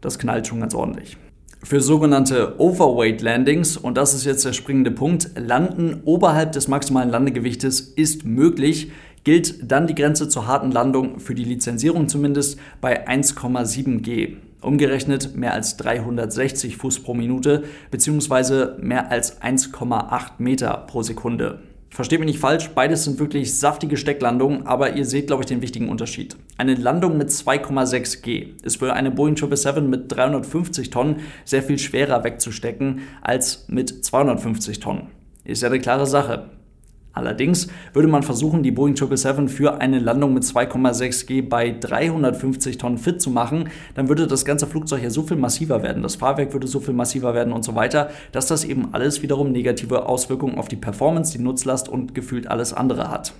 Das 0.00 0.18
knallt 0.18 0.48
schon 0.48 0.58
ganz 0.58 0.74
ordentlich. 0.74 1.16
Für 1.64 1.80
sogenannte 1.80 2.58
Overweight 2.58 3.22
Landings, 3.22 3.76
und 3.76 3.96
das 3.96 4.14
ist 4.14 4.24
jetzt 4.24 4.44
der 4.44 4.52
springende 4.52 4.90
Punkt, 4.90 5.30
landen 5.36 6.02
oberhalb 6.04 6.50
des 6.52 6.66
maximalen 6.66 7.08
Landegewichtes 7.08 7.80
ist 7.80 8.24
möglich, 8.24 8.90
gilt 9.22 9.70
dann 9.70 9.86
die 9.86 9.94
Grenze 9.94 10.28
zur 10.28 10.48
harten 10.48 10.72
Landung 10.72 11.20
für 11.20 11.36
die 11.36 11.44
Lizenzierung 11.44 12.08
zumindest 12.08 12.58
bei 12.80 13.06
1,7 13.06 14.00
G. 14.00 14.36
Umgerechnet 14.60 15.36
mehr 15.36 15.54
als 15.54 15.76
360 15.76 16.76
Fuß 16.76 17.00
pro 17.04 17.14
Minute 17.14 17.62
bzw. 17.92 18.80
mehr 18.80 19.12
als 19.12 19.40
1,8 19.40 20.32
Meter 20.38 20.84
pro 20.88 21.02
Sekunde. 21.02 21.60
Versteht 21.92 22.20
mich 22.20 22.26
nicht 22.26 22.38
falsch, 22.38 22.70
beides 22.70 23.04
sind 23.04 23.18
wirklich 23.18 23.54
saftige 23.54 23.98
Stecklandungen, 23.98 24.66
aber 24.66 24.96
ihr 24.96 25.04
seht, 25.04 25.26
glaube 25.26 25.42
ich, 25.42 25.46
den 25.46 25.60
wichtigen 25.60 25.90
Unterschied. 25.90 26.36
Eine 26.56 26.74
Landung 26.74 27.18
mit 27.18 27.28
2,6 27.28 28.22
G 28.22 28.54
ist 28.62 28.78
für 28.78 28.94
eine 28.94 29.10
Boeing 29.10 29.36
777 29.36 29.90
mit 29.90 30.10
350 30.10 30.88
Tonnen 30.88 31.16
sehr 31.44 31.62
viel 31.62 31.78
schwerer 31.78 32.24
wegzustecken 32.24 33.02
als 33.20 33.66
mit 33.68 34.06
250 34.06 34.80
Tonnen. 34.80 35.08
Ist 35.44 35.60
ja 35.60 35.68
eine 35.68 35.80
klare 35.80 36.06
Sache. 36.06 36.48
Allerdings 37.12 37.68
würde 37.92 38.08
man 38.08 38.22
versuchen, 38.22 38.62
die 38.62 38.70
Boeing 38.70 38.96
777 38.96 39.54
für 39.54 39.80
eine 39.80 39.98
Landung 39.98 40.32
mit 40.32 40.44
2,6 40.44 41.26
G 41.26 41.42
bei 41.42 41.70
350 41.78 42.78
Tonnen 42.78 42.96
fit 42.96 43.20
zu 43.20 43.30
machen, 43.30 43.68
dann 43.94 44.08
würde 44.08 44.26
das 44.26 44.44
ganze 44.44 44.66
Flugzeug 44.66 45.02
ja 45.02 45.10
so 45.10 45.22
viel 45.22 45.36
massiver 45.36 45.82
werden, 45.82 46.02
das 46.02 46.16
Fahrwerk 46.16 46.52
würde 46.54 46.66
so 46.66 46.80
viel 46.80 46.94
massiver 46.94 47.34
werden 47.34 47.52
und 47.52 47.64
so 47.64 47.74
weiter, 47.74 48.10
dass 48.32 48.46
das 48.46 48.64
eben 48.64 48.94
alles 48.94 49.20
wiederum 49.22 49.52
negative 49.52 50.06
Auswirkungen 50.06 50.56
auf 50.56 50.68
die 50.68 50.76
Performance, 50.76 51.36
die 51.36 51.42
Nutzlast 51.42 51.88
und 51.88 52.14
gefühlt 52.14 52.46
alles 52.46 52.72
andere 52.72 53.10
hat. 53.10 53.34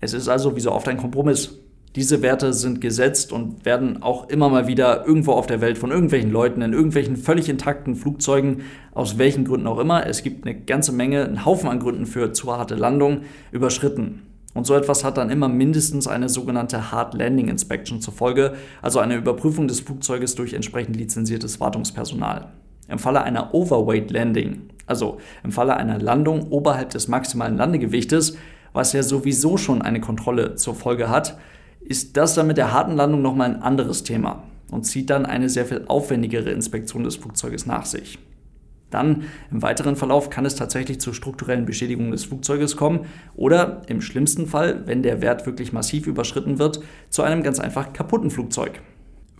Es 0.00 0.12
ist 0.12 0.28
also 0.28 0.56
wie 0.56 0.60
so 0.60 0.72
oft 0.72 0.88
ein 0.88 0.96
Kompromiss. 0.98 1.61
Diese 1.94 2.22
Werte 2.22 2.54
sind 2.54 2.80
gesetzt 2.80 3.32
und 3.32 3.66
werden 3.66 4.02
auch 4.02 4.30
immer 4.30 4.48
mal 4.48 4.66
wieder 4.66 5.06
irgendwo 5.06 5.32
auf 5.32 5.46
der 5.46 5.60
Welt 5.60 5.76
von 5.76 5.90
irgendwelchen 5.90 6.32
Leuten 6.32 6.62
in 6.62 6.72
irgendwelchen 6.72 7.16
völlig 7.16 7.50
intakten 7.50 7.96
Flugzeugen, 7.96 8.62
aus 8.94 9.18
welchen 9.18 9.44
Gründen 9.44 9.66
auch 9.66 9.78
immer, 9.78 10.06
es 10.06 10.22
gibt 10.22 10.46
eine 10.46 10.58
ganze 10.58 10.92
Menge, 10.92 11.22
einen 11.24 11.44
Haufen 11.44 11.68
an 11.68 11.80
Gründen 11.80 12.06
für 12.06 12.32
zu 12.32 12.50
harte 12.56 12.76
Landung, 12.76 13.22
überschritten. 13.50 14.22
Und 14.54 14.66
so 14.66 14.74
etwas 14.74 15.04
hat 15.04 15.18
dann 15.18 15.28
immer 15.28 15.48
mindestens 15.48 16.06
eine 16.08 16.30
sogenannte 16.30 16.92
Hard 16.92 17.12
Landing 17.12 17.48
Inspection 17.48 18.00
zur 18.00 18.14
Folge, 18.14 18.54
also 18.80 18.98
eine 18.98 19.16
Überprüfung 19.16 19.68
des 19.68 19.80
Flugzeuges 19.80 20.34
durch 20.34 20.54
entsprechend 20.54 20.96
lizenziertes 20.96 21.60
Wartungspersonal. 21.60 22.48
Im 22.88 22.98
Falle 22.98 23.22
einer 23.22 23.54
Overweight 23.54 24.10
Landing, 24.10 24.62
also 24.86 25.18
im 25.44 25.52
Falle 25.52 25.76
einer 25.76 25.98
Landung 25.98 26.48
oberhalb 26.48 26.88
des 26.90 27.08
maximalen 27.08 27.58
Landegewichtes, 27.58 28.38
was 28.72 28.94
ja 28.94 29.02
sowieso 29.02 29.58
schon 29.58 29.82
eine 29.82 30.00
Kontrolle 30.00 30.54
zur 30.56 30.74
Folge 30.74 31.10
hat, 31.10 31.36
ist 31.84 32.16
das 32.16 32.34
dann 32.34 32.46
mit 32.46 32.56
der 32.56 32.72
harten 32.72 32.96
Landung 32.96 33.22
nochmal 33.22 33.50
ein 33.50 33.62
anderes 33.62 34.02
Thema 34.02 34.42
und 34.70 34.84
zieht 34.84 35.10
dann 35.10 35.26
eine 35.26 35.48
sehr 35.48 35.66
viel 35.66 35.84
aufwendigere 35.86 36.50
Inspektion 36.50 37.04
des 37.04 37.16
Flugzeuges 37.16 37.66
nach 37.66 37.86
sich. 37.86 38.18
Dann 38.90 39.24
im 39.50 39.62
weiteren 39.62 39.96
Verlauf 39.96 40.30
kann 40.30 40.44
es 40.44 40.54
tatsächlich 40.54 41.00
zu 41.00 41.12
strukturellen 41.12 41.64
Beschädigungen 41.64 42.12
des 42.12 42.26
Flugzeuges 42.26 42.76
kommen 42.76 43.06
oder 43.34 43.82
im 43.88 44.00
schlimmsten 44.00 44.46
Fall, 44.46 44.86
wenn 44.86 45.02
der 45.02 45.22
Wert 45.22 45.46
wirklich 45.46 45.72
massiv 45.72 46.06
überschritten 46.06 46.58
wird, 46.58 46.80
zu 47.08 47.22
einem 47.22 47.42
ganz 47.42 47.58
einfach 47.58 47.92
kaputten 47.92 48.30
Flugzeug. 48.30 48.82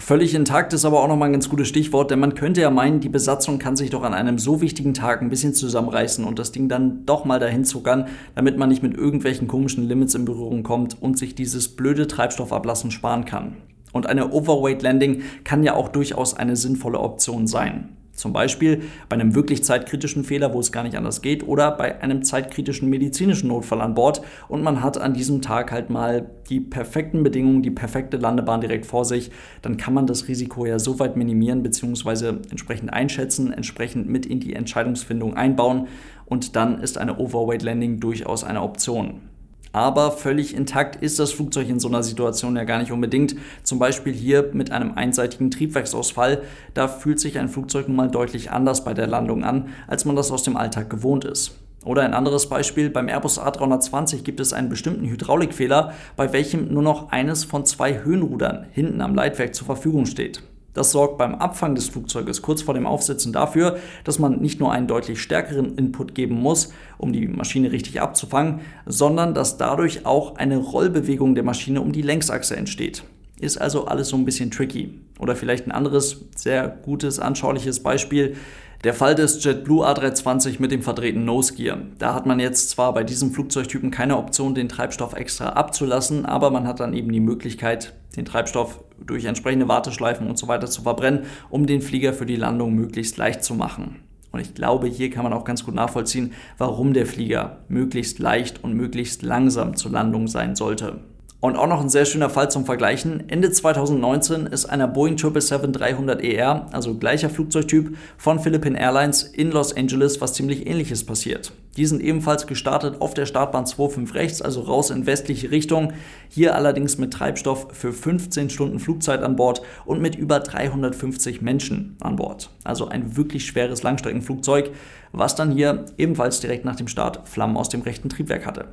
Völlig 0.05 0.35
intakt 0.35 0.73
ist 0.73 0.85
aber 0.85 1.01
auch 1.01 1.07
nochmal 1.07 1.29
ein 1.29 1.33
ganz 1.35 1.49
gutes 1.49 1.69
Stichwort, 1.69 2.11
denn 2.11 2.19
man 2.19 2.35
könnte 2.35 2.61
ja 2.61 2.71
meinen, 2.71 2.99
die 2.99 3.09
Besatzung 3.09 3.61
kann 3.61 3.77
sich 3.77 3.91
doch 3.91 4.03
an 4.03 4.15
einem 4.15 4.37
so 4.37 4.61
wichtigen 4.61 4.95
Tag 4.95 5.23
ein 5.23 5.31
bisschen 5.31 5.55
zusammenreißen 5.55 6.25
und 6.25 6.41
das 6.41 6.51
Ding 6.51 6.69
dann 6.69 7.07
doch 7.07 7.25
mal 7.25 7.39
dahin 7.39 7.65
zuckern, 7.65 8.09
damit 8.35 8.59
man 8.59 8.69
nicht 8.69 8.83
mit 8.83 8.97
irgendwelchen 8.97 9.47
komischen 9.47 9.87
Limits 9.87 10.17
in 10.17 10.25
Berührung 10.25 10.65
kommt 10.65 11.01
und 11.01 11.19
sich 11.19 11.37
dieses 11.37 11.69
blöde 11.77 12.09
Treibstoffablassen 12.09 12.91
sparen 12.91 13.27
kann. 13.27 13.59
Und 13.93 14.09
eine 14.09 14.33
Overweight 14.33 14.83
Landing 14.83 15.23
kann 15.45 15.63
ja 15.63 15.75
auch 15.75 15.89
durchaus 15.89 16.35
eine 16.35 16.57
sinnvolle 16.57 16.99
Option 16.99 17.47
sein. 17.47 17.91
Zum 18.23 18.33
Beispiel 18.33 18.85
bei 19.09 19.15
einem 19.15 19.35
wirklich 19.35 19.65
zeitkritischen 19.65 20.23
Fehler, 20.23 20.55
wo 20.55 20.61
es 20.61 20.71
gar 20.71 20.85
nicht 20.85 20.97
anders 20.97 21.23
geht, 21.23 21.45
oder 21.49 21.73
bei 21.73 22.01
einem 22.01 22.23
zeitkritischen 22.23 22.89
medizinischen 22.89 23.49
Notfall 23.49 23.81
an 23.81 23.95
Bord 23.95 24.23
und 24.47 24.63
man 24.63 24.81
hat 24.81 24.97
an 24.97 25.13
diesem 25.13 25.43
Tag 25.43 25.73
halt 25.73 25.91
mal 25.91 26.31
die 26.49 26.61
perfekten 26.61 27.25
Bedingungen, 27.25 27.63
die 27.63 27.73
perfekte 27.73 28.19
Landebahn 28.19 28.61
direkt 28.61 28.87
vor 28.87 29.05
sich, 29.05 29.33
dann 29.61 29.77
kann 29.77 29.93
man 29.93 30.07
das 30.07 30.29
Risiko 30.29 30.67
ja 30.67 30.79
so 30.79 31.01
weit 31.01 31.17
minimieren 31.17 31.65
bzw. 31.65 32.35
entsprechend 32.49 32.93
einschätzen, 32.93 33.53
entsprechend 33.53 34.09
mit 34.09 34.25
in 34.25 34.39
die 34.39 34.55
Entscheidungsfindung 34.55 35.35
einbauen 35.35 35.89
und 36.25 36.55
dann 36.55 36.81
ist 36.81 36.99
eine 36.99 37.19
Overweight 37.19 37.65
Landing 37.65 37.99
durchaus 37.99 38.45
eine 38.45 38.63
Option. 38.63 39.32
Aber 39.73 40.13
völlig 40.13 40.55
intakt 40.55 41.03
ist 41.03 41.19
das 41.19 41.33
Flugzeug 41.33 41.69
in 41.69 41.81
so 41.81 41.89
einer 41.89 42.03
Situation 42.03 42.57
ja 42.57 42.65
gar 42.65 42.79
nicht 42.79 42.93
unbedingt. 42.93 43.35
Zum 43.63 43.79
Beispiel 43.79 44.13
hier 44.13 44.51
mit 44.53 44.71
einem 44.71 44.93
einseitigen 44.95 45.51
Triebwerksausfall. 45.51 46.43
Da 46.75 46.89
fühlt 46.89 47.19
sich 47.19 47.39
ein 47.39 47.49
Flugzeug 47.49 47.89
nun 47.89 47.97
mal 47.97 48.11
deutlich 48.11 48.51
anders 48.51 48.85
bei 48.85 48.93
der 48.93 49.07
Landung 49.07 49.45
an, 49.45 49.71
als 49.87 50.05
man 50.05 50.15
das 50.15 50.31
aus 50.31 50.43
dem 50.43 50.57
Alltag 50.57 50.91
gewohnt 50.91 51.25
ist. 51.25 51.59
Oder 51.85 52.03
ein 52.03 52.15
anderes 52.15 52.49
Beispiel, 52.49 52.91
beim 52.91 53.09
Airbus 53.09 53.41
A320 53.41 54.23
gibt 54.23 54.39
es 54.39 54.53
einen 54.53 54.69
bestimmten 54.69 55.07
Hydraulikfehler, 55.07 55.95
bei 56.17 56.33
welchem 56.33 56.73
nur 56.73 56.83
noch 56.83 57.11
eines 57.11 57.45
von 57.45 57.67
zwei 57.67 58.05
Höhenrudern 58.05 58.67
hinten 58.71 59.01
am 59.01 59.15
Leitwerk 59.15 59.55
zur 59.55 59.67
Verfügung 59.67 60.07
steht. 60.07 60.43
Das 60.75 60.91
sorgt 60.91 61.19
beim 61.19 61.35
Abfang 61.35 61.75
des 61.75 61.89
Flugzeuges 61.89 62.43
kurz 62.43 62.63
vor 62.63 62.75
dem 62.75 62.87
Aufsitzen 62.87 63.33
dafür, 63.33 63.77
dass 64.05 64.19
man 64.19 64.41
nicht 64.41 64.59
nur 64.59 64.73
einen 64.73 64.87
deutlich 64.87 65.21
stärkeren 65.21 65.77
Input 65.77 66.15
geben 66.15 66.37
muss, 66.37 66.73
um 66.99 67.13
die 67.13 67.29
Maschine 67.29 67.73
richtig 67.73 68.01
abzufangen, 68.01 68.61
sondern 68.87 69.35
dass 69.35 69.59
dadurch 69.59 70.07
auch 70.07 70.37
eine 70.37 70.57
Rollbewegung 70.57 71.35
der 71.35 71.45
Maschine 71.45 71.81
um 71.81 71.93
die 71.93 72.03
Längsachse 72.03 72.57
entsteht. 72.57 73.05
Ist 73.39 73.59
also 73.59 73.87
alles 73.87 74.09
so 74.09 74.17
ein 74.17 74.25
bisschen 74.25 74.51
tricky. 74.51 75.01
Oder 75.23 75.37
vielleicht 75.37 75.69
ein 75.69 75.73
anderes, 75.73 76.25
sehr 76.35 76.67
gutes, 76.67 77.21
anschauliches 77.21 77.81
Beispiel. 77.81 78.35
Der 78.83 78.93
Fall 78.93 79.15
des 79.15 79.43
JetBlue 79.45 79.87
A320 79.87 80.61
mit 80.61 80.73
dem 80.73 80.83
verdrehten 80.83 81.25
Nose 81.25 81.55
Gear. 81.55 81.79
Da 81.99 82.13
hat 82.13 82.27
man 82.27 82.41
jetzt 82.41 82.71
zwar 82.71 82.93
bei 82.93 83.05
diesem 83.05 83.31
Flugzeugtypen 83.31 83.93
keine 83.93 84.19
Option, 84.19 84.57
den 84.57 84.69
Treibstoff 84.69 85.13
extra 85.13 85.51
abzulassen, 85.51 86.27
aber 86.27 86.51
man 86.51 86.67
hat 86.67 86.81
dann 86.81 86.93
eben 86.93 87.13
die 87.13 87.21
Möglichkeit, 87.21 87.95
den 88.17 88.25
Treibstoff 88.25 88.83
durch 89.07 89.25
entsprechende 89.25 89.69
Warteschleifen 89.69 90.27
und 90.27 90.39
so 90.39 90.49
weiter 90.49 90.67
zu 90.67 90.83
verbrennen, 90.83 91.27
um 91.51 91.67
den 91.67 91.83
Flieger 91.83 92.13
für 92.13 92.27
die 92.27 92.35
Landung 92.35 92.75
möglichst 92.75 93.17
leicht 93.17 93.45
zu 93.45 93.55
machen. 93.55 94.01
Und 94.33 94.41
ich 94.41 94.55
glaube, 94.55 94.89
hier 94.89 95.11
kann 95.11 95.23
man 95.23 95.35
auch 95.35 95.45
ganz 95.45 95.65
gut 95.65 95.77
nachvollziehen, 95.77 96.33
warum 96.59 96.95
der 96.95 97.07
Flieger 97.07 97.59
möglichst 97.69 98.19
leicht 98.19 98.65
und 98.65 98.75
möglichst 98.75 99.23
langsam 99.23 99.77
zur 99.77 99.93
Landung 99.93 100.27
sein 100.27 100.57
sollte. 100.57 100.99
Und 101.43 101.57
auch 101.57 101.67
noch 101.67 101.81
ein 101.81 101.89
sehr 101.89 102.05
schöner 102.05 102.31
Fall 102.31 102.53
zum 102.53 102.65
Vergleichen. 102.65 103.29
Ende 103.29 103.51
2019 103.51 104.47
ist 104.47 104.67
einer 104.67 104.87
Boeing 104.87 105.17
777-300ER, 105.17 106.23
e 106.23 106.41
also 106.41 106.95
gleicher 106.95 107.31
Flugzeugtyp, 107.31 107.97
von 108.17 108.39
Philippine 108.39 108.79
Airlines 108.79 109.25
in 109.25 109.51
Los 109.51 109.77
Angeles 109.77 110.21
was 110.21 110.35
ziemlich 110.35 110.69
ähnliches 110.69 111.05
passiert. 111.05 111.51
Die 111.77 111.87
sind 111.87 112.01
ebenfalls 112.01 112.47
gestartet 112.47 113.01
auf 113.01 113.15
der 113.15 113.27
Startbahn 113.27 113.67
25 113.67 114.15
rechts, 114.15 114.41
also 114.41 114.61
raus 114.61 114.91
in 114.91 115.05
westliche 115.05 115.51
Richtung. 115.51 115.95
Hier 116.29 116.55
allerdings 116.55 116.97
mit 116.99 117.13
Treibstoff 117.13 117.67
für 117.73 117.93
15 117.93 118.49
Stunden 118.49 118.79
Flugzeit 118.79 119.25
an 119.25 119.35
Bord 119.35 119.63
und 119.85 120.01
mit 120.01 120.15
über 120.15 120.39
350 120.39 121.43
Menschen 121.43 121.97
an 121.99 122.15
Bord. 122.15 122.51
Also 122.63 122.87
ein 122.87 123.17
wirklich 123.17 123.47
schweres 123.47 123.83
Langstreckenflugzeug, 123.83 124.71
was 125.11 125.35
dann 125.35 125.51
hier 125.51 125.87
ebenfalls 125.99 126.39
direkt 126.39 126.65
nach 126.65 126.77
dem 126.77 126.87
Start 126.87 127.29
Flammen 127.29 127.57
aus 127.57 127.69
dem 127.69 127.83
rechten 127.83 128.09
Triebwerk 128.09 128.47
hatte. 128.47 128.67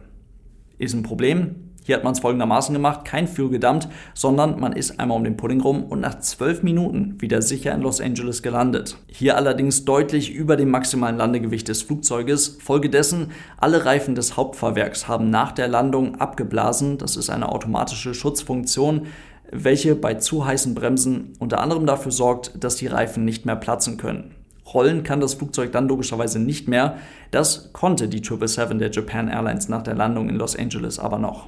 Ist 0.77 0.93
ein 0.93 1.01
Problem, 1.01 1.68
hier 1.83 1.95
hat 1.95 2.03
man 2.03 2.13
es 2.13 2.19
folgendermaßen 2.19 2.73
gemacht, 2.73 3.05
kein 3.05 3.27
Fuel 3.27 3.49
gedumpt, 3.49 3.87
sondern 4.13 4.59
man 4.59 4.73
ist 4.73 4.99
einmal 4.99 5.17
um 5.17 5.23
den 5.23 5.37
Pudding 5.37 5.61
rum 5.61 5.83
und 5.83 6.01
nach 6.01 6.19
zwölf 6.19 6.61
Minuten 6.61 7.19
wieder 7.19 7.41
sicher 7.41 7.73
in 7.73 7.81
Los 7.81 8.01
Angeles 8.01 8.43
gelandet. 8.43 8.97
Hier 9.07 9.37
allerdings 9.37 9.85
deutlich 9.85 10.31
über 10.31 10.55
dem 10.55 10.69
maximalen 10.69 11.17
Landegewicht 11.17 11.67
des 11.67 11.81
Flugzeuges. 11.81 12.57
Folgedessen, 12.61 13.31
alle 13.57 13.85
Reifen 13.85 14.15
des 14.15 14.37
Hauptfahrwerks 14.37 15.07
haben 15.07 15.29
nach 15.29 15.51
der 15.51 15.67
Landung 15.67 16.15
abgeblasen. 16.19 16.97
Das 16.97 17.15
ist 17.15 17.29
eine 17.29 17.49
automatische 17.49 18.13
Schutzfunktion, 18.13 19.07
welche 19.51 19.95
bei 19.95 20.15
zu 20.15 20.45
heißen 20.45 20.75
Bremsen 20.75 21.33
unter 21.39 21.59
anderem 21.59 21.85
dafür 21.85 22.11
sorgt, 22.11 22.51
dass 22.63 22.75
die 22.75 22.87
Reifen 22.87 23.25
nicht 23.25 23.45
mehr 23.45 23.55
platzen 23.55 23.97
können. 23.97 24.35
Rollen 24.73 25.01
kann 25.01 25.19
das 25.19 25.33
Flugzeug 25.33 25.71
dann 25.71 25.87
logischerweise 25.87 26.37
nicht 26.37 26.67
mehr. 26.67 26.97
Das 27.31 27.73
konnte 27.73 28.07
die 28.07 28.19
777 28.19 28.77
der 28.77 28.91
Japan 28.91 29.27
Airlines 29.27 29.69
nach 29.69 29.81
der 29.81 29.95
Landung 29.95 30.29
in 30.29 30.35
Los 30.35 30.55
Angeles 30.55 30.99
aber 30.99 31.17
noch 31.17 31.47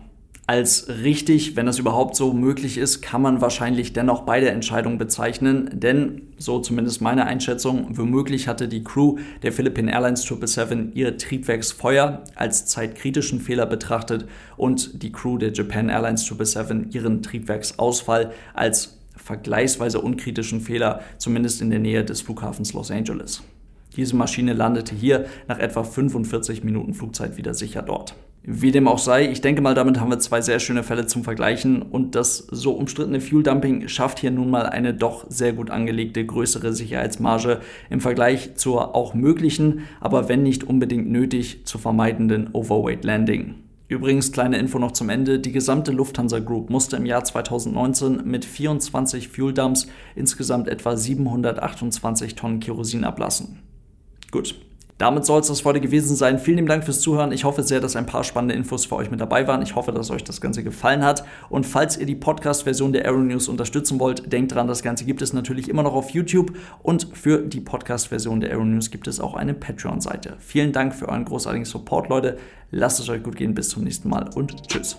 als 0.51 0.89
richtig, 0.89 1.55
wenn 1.55 1.65
das 1.65 1.79
überhaupt 1.79 2.17
so 2.17 2.33
möglich 2.33 2.77
ist, 2.77 3.01
kann 3.01 3.21
man 3.21 3.39
wahrscheinlich 3.39 3.93
dennoch 3.93 4.23
beide 4.23 4.49
Entscheidungen 4.49 4.97
bezeichnen, 4.97 5.69
denn, 5.71 6.23
so 6.39 6.59
zumindest 6.59 6.99
meine 6.99 7.25
Einschätzung, 7.25 7.97
womöglich 7.97 8.49
hatte 8.49 8.67
die 8.67 8.83
Crew 8.83 9.15
der 9.43 9.53
Philippine 9.53 9.89
Airlines 9.93 10.23
777 10.23 10.93
ihr 10.93 11.17
Triebwerksfeuer 11.17 12.25
als 12.35 12.65
zeitkritischen 12.65 13.39
Fehler 13.39 13.65
betrachtet 13.65 14.25
und 14.57 15.01
die 15.01 15.13
Crew 15.13 15.37
der 15.37 15.53
Japan 15.53 15.87
Airlines 15.87 16.25
777 16.25 16.93
ihren 16.93 17.23
Triebwerksausfall 17.23 18.33
als 18.53 18.97
vergleichsweise 19.15 20.01
unkritischen 20.01 20.59
Fehler, 20.59 20.99
zumindest 21.17 21.61
in 21.61 21.69
der 21.69 21.79
Nähe 21.79 22.03
des 22.03 22.19
Flughafens 22.19 22.73
Los 22.73 22.91
Angeles. 22.91 23.41
Diese 23.95 24.15
Maschine 24.15 24.53
landete 24.53 24.95
hier 24.95 25.25
nach 25.47 25.59
etwa 25.59 25.83
45 25.83 26.63
Minuten 26.63 26.93
Flugzeit 26.93 27.37
wieder 27.37 27.53
sicher 27.53 27.81
dort. 27.81 28.15
Wie 28.43 28.71
dem 28.71 28.87
auch 28.87 28.97
sei, 28.97 29.29
ich 29.29 29.41
denke 29.41 29.61
mal, 29.61 29.75
damit 29.75 29.99
haben 29.99 30.09
wir 30.09 30.17
zwei 30.17 30.41
sehr 30.41 30.59
schöne 30.59 30.81
Fälle 30.81 31.05
zum 31.05 31.23
Vergleichen 31.23 31.83
und 31.83 32.15
das 32.15 32.37
so 32.49 32.71
umstrittene 32.71 33.21
Fuel 33.21 33.43
Dumping 33.43 33.87
schafft 33.87 34.17
hier 34.17 34.31
nun 34.31 34.49
mal 34.49 34.65
eine 34.65 34.95
doch 34.95 35.25
sehr 35.29 35.53
gut 35.53 35.69
angelegte 35.69 36.25
größere 36.25 36.73
Sicherheitsmarge 36.73 37.59
im 37.91 38.01
Vergleich 38.01 38.55
zur 38.55 38.95
auch 38.95 39.13
möglichen, 39.13 39.81
aber 39.99 40.27
wenn 40.27 40.41
nicht 40.41 40.63
unbedingt 40.63 41.11
nötig, 41.11 41.65
zu 41.65 41.77
vermeidenden 41.77 42.49
Overweight 42.53 43.03
Landing. 43.03 43.55
Übrigens, 43.89 44.31
kleine 44.31 44.57
Info 44.57 44.79
noch 44.79 44.93
zum 44.93 45.09
Ende. 45.09 45.37
Die 45.37 45.51
gesamte 45.51 45.91
Lufthansa 45.91 46.39
Group 46.39 46.69
musste 46.69 46.95
im 46.95 47.05
Jahr 47.05 47.25
2019 47.25 48.21
mit 48.23 48.45
24 48.45 49.27
Fuel 49.27 49.53
Dumps 49.53 49.85
insgesamt 50.15 50.67
etwa 50.67 50.95
728 50.95 52.35
Tonnen 52.35 52.59
Kerosin 52.61 53.03
ablassen. 53.03 53.59
Gut, 54.31 54.55
damit 55.01 55.25
soll 55.25 55.39
es 55.39 55.47
das 55.47 55.65
heute 55.65 55.81
gewesen 55.81 56.15
sein. 56.15 56.37
Vielen 56.37 56.57
lieben 56.57 56.67
Dank 56.67 56.83
fürs 56.83 57.01
Zuhören. 57.01 57.31
Ich 57.31 57.43
hoffe 57.43 57.63
sehr, 57.63 57.79
dass 57.79 57.95
ein 57.95 58.05
paar 58.05 58.23
spannende 58.23 58.53
Infos 58.53 58.85
für 58.85 58.97
euch 58.97 59.09
mit 59.09 59.19
dabei 59.19 59.47
waren. 59.47 59.63
Ich 59.63 59.75
hoffe, 59.75 59.91
dass 59.91 60.11
euch 60.11 60.23
das 60.23 60.41
Ganze 60.41 60.63
gefallen 60.63 61.03
hat. 61.03 61.23
Und 61.49 61.65
falls 61.65 61.97
ihr 61.97 62.05
die 62.05 62.13
Podcast-Version 62.13 62.93
der 62.93 63.05
Aero 63.05 63.17
News 63.17 63.47
unterstützen 63.47 63.99
wollt, 63.99 64.31
denkt 64.31 64.53
dran, 64.53 64.67
das 64.67 64.83
Ganze 64.83 65.05
gibt 65.05 65.23
es 65.23 65.33
natürlich 65.33 65.69
immer 65.69 65.81
noch 65.81 65.95
auf 65.95 66.11
YouTube. 66.11 66.55
Und 66.83 67.07
für 67.13 67.39
die 67.39 67.61
Podcast-Version 67.61 68.41
der 68.41 68.51
Aero 68.51 68.63
News 68.63 68.91
gibt 68.91 69.07
es 69.07 69.19
auch 69.19 69.33
eine 69.33 69.55
Patreon-Seite. 69.55 70.35
Vielen 70.37 70.71
Dank 70.71 70.93
für 70.93 71.09
euren 71.09 71.25
großartigen 71.25 71.65
Support, 71.65 72.09
Leute. 72.09 72.37
Lasst 72.69 72.99
es 72.99 73.09
euch 73.09 73.23
gut 73.23 73.35
gehen. 73.35 73.55
Bis 73.55 73.69
zum 73.69 73.83
nächsten 73.83 74.07
Mal 74.07 74.29
und 74.35 74.67
tschüss. 74.67 74.97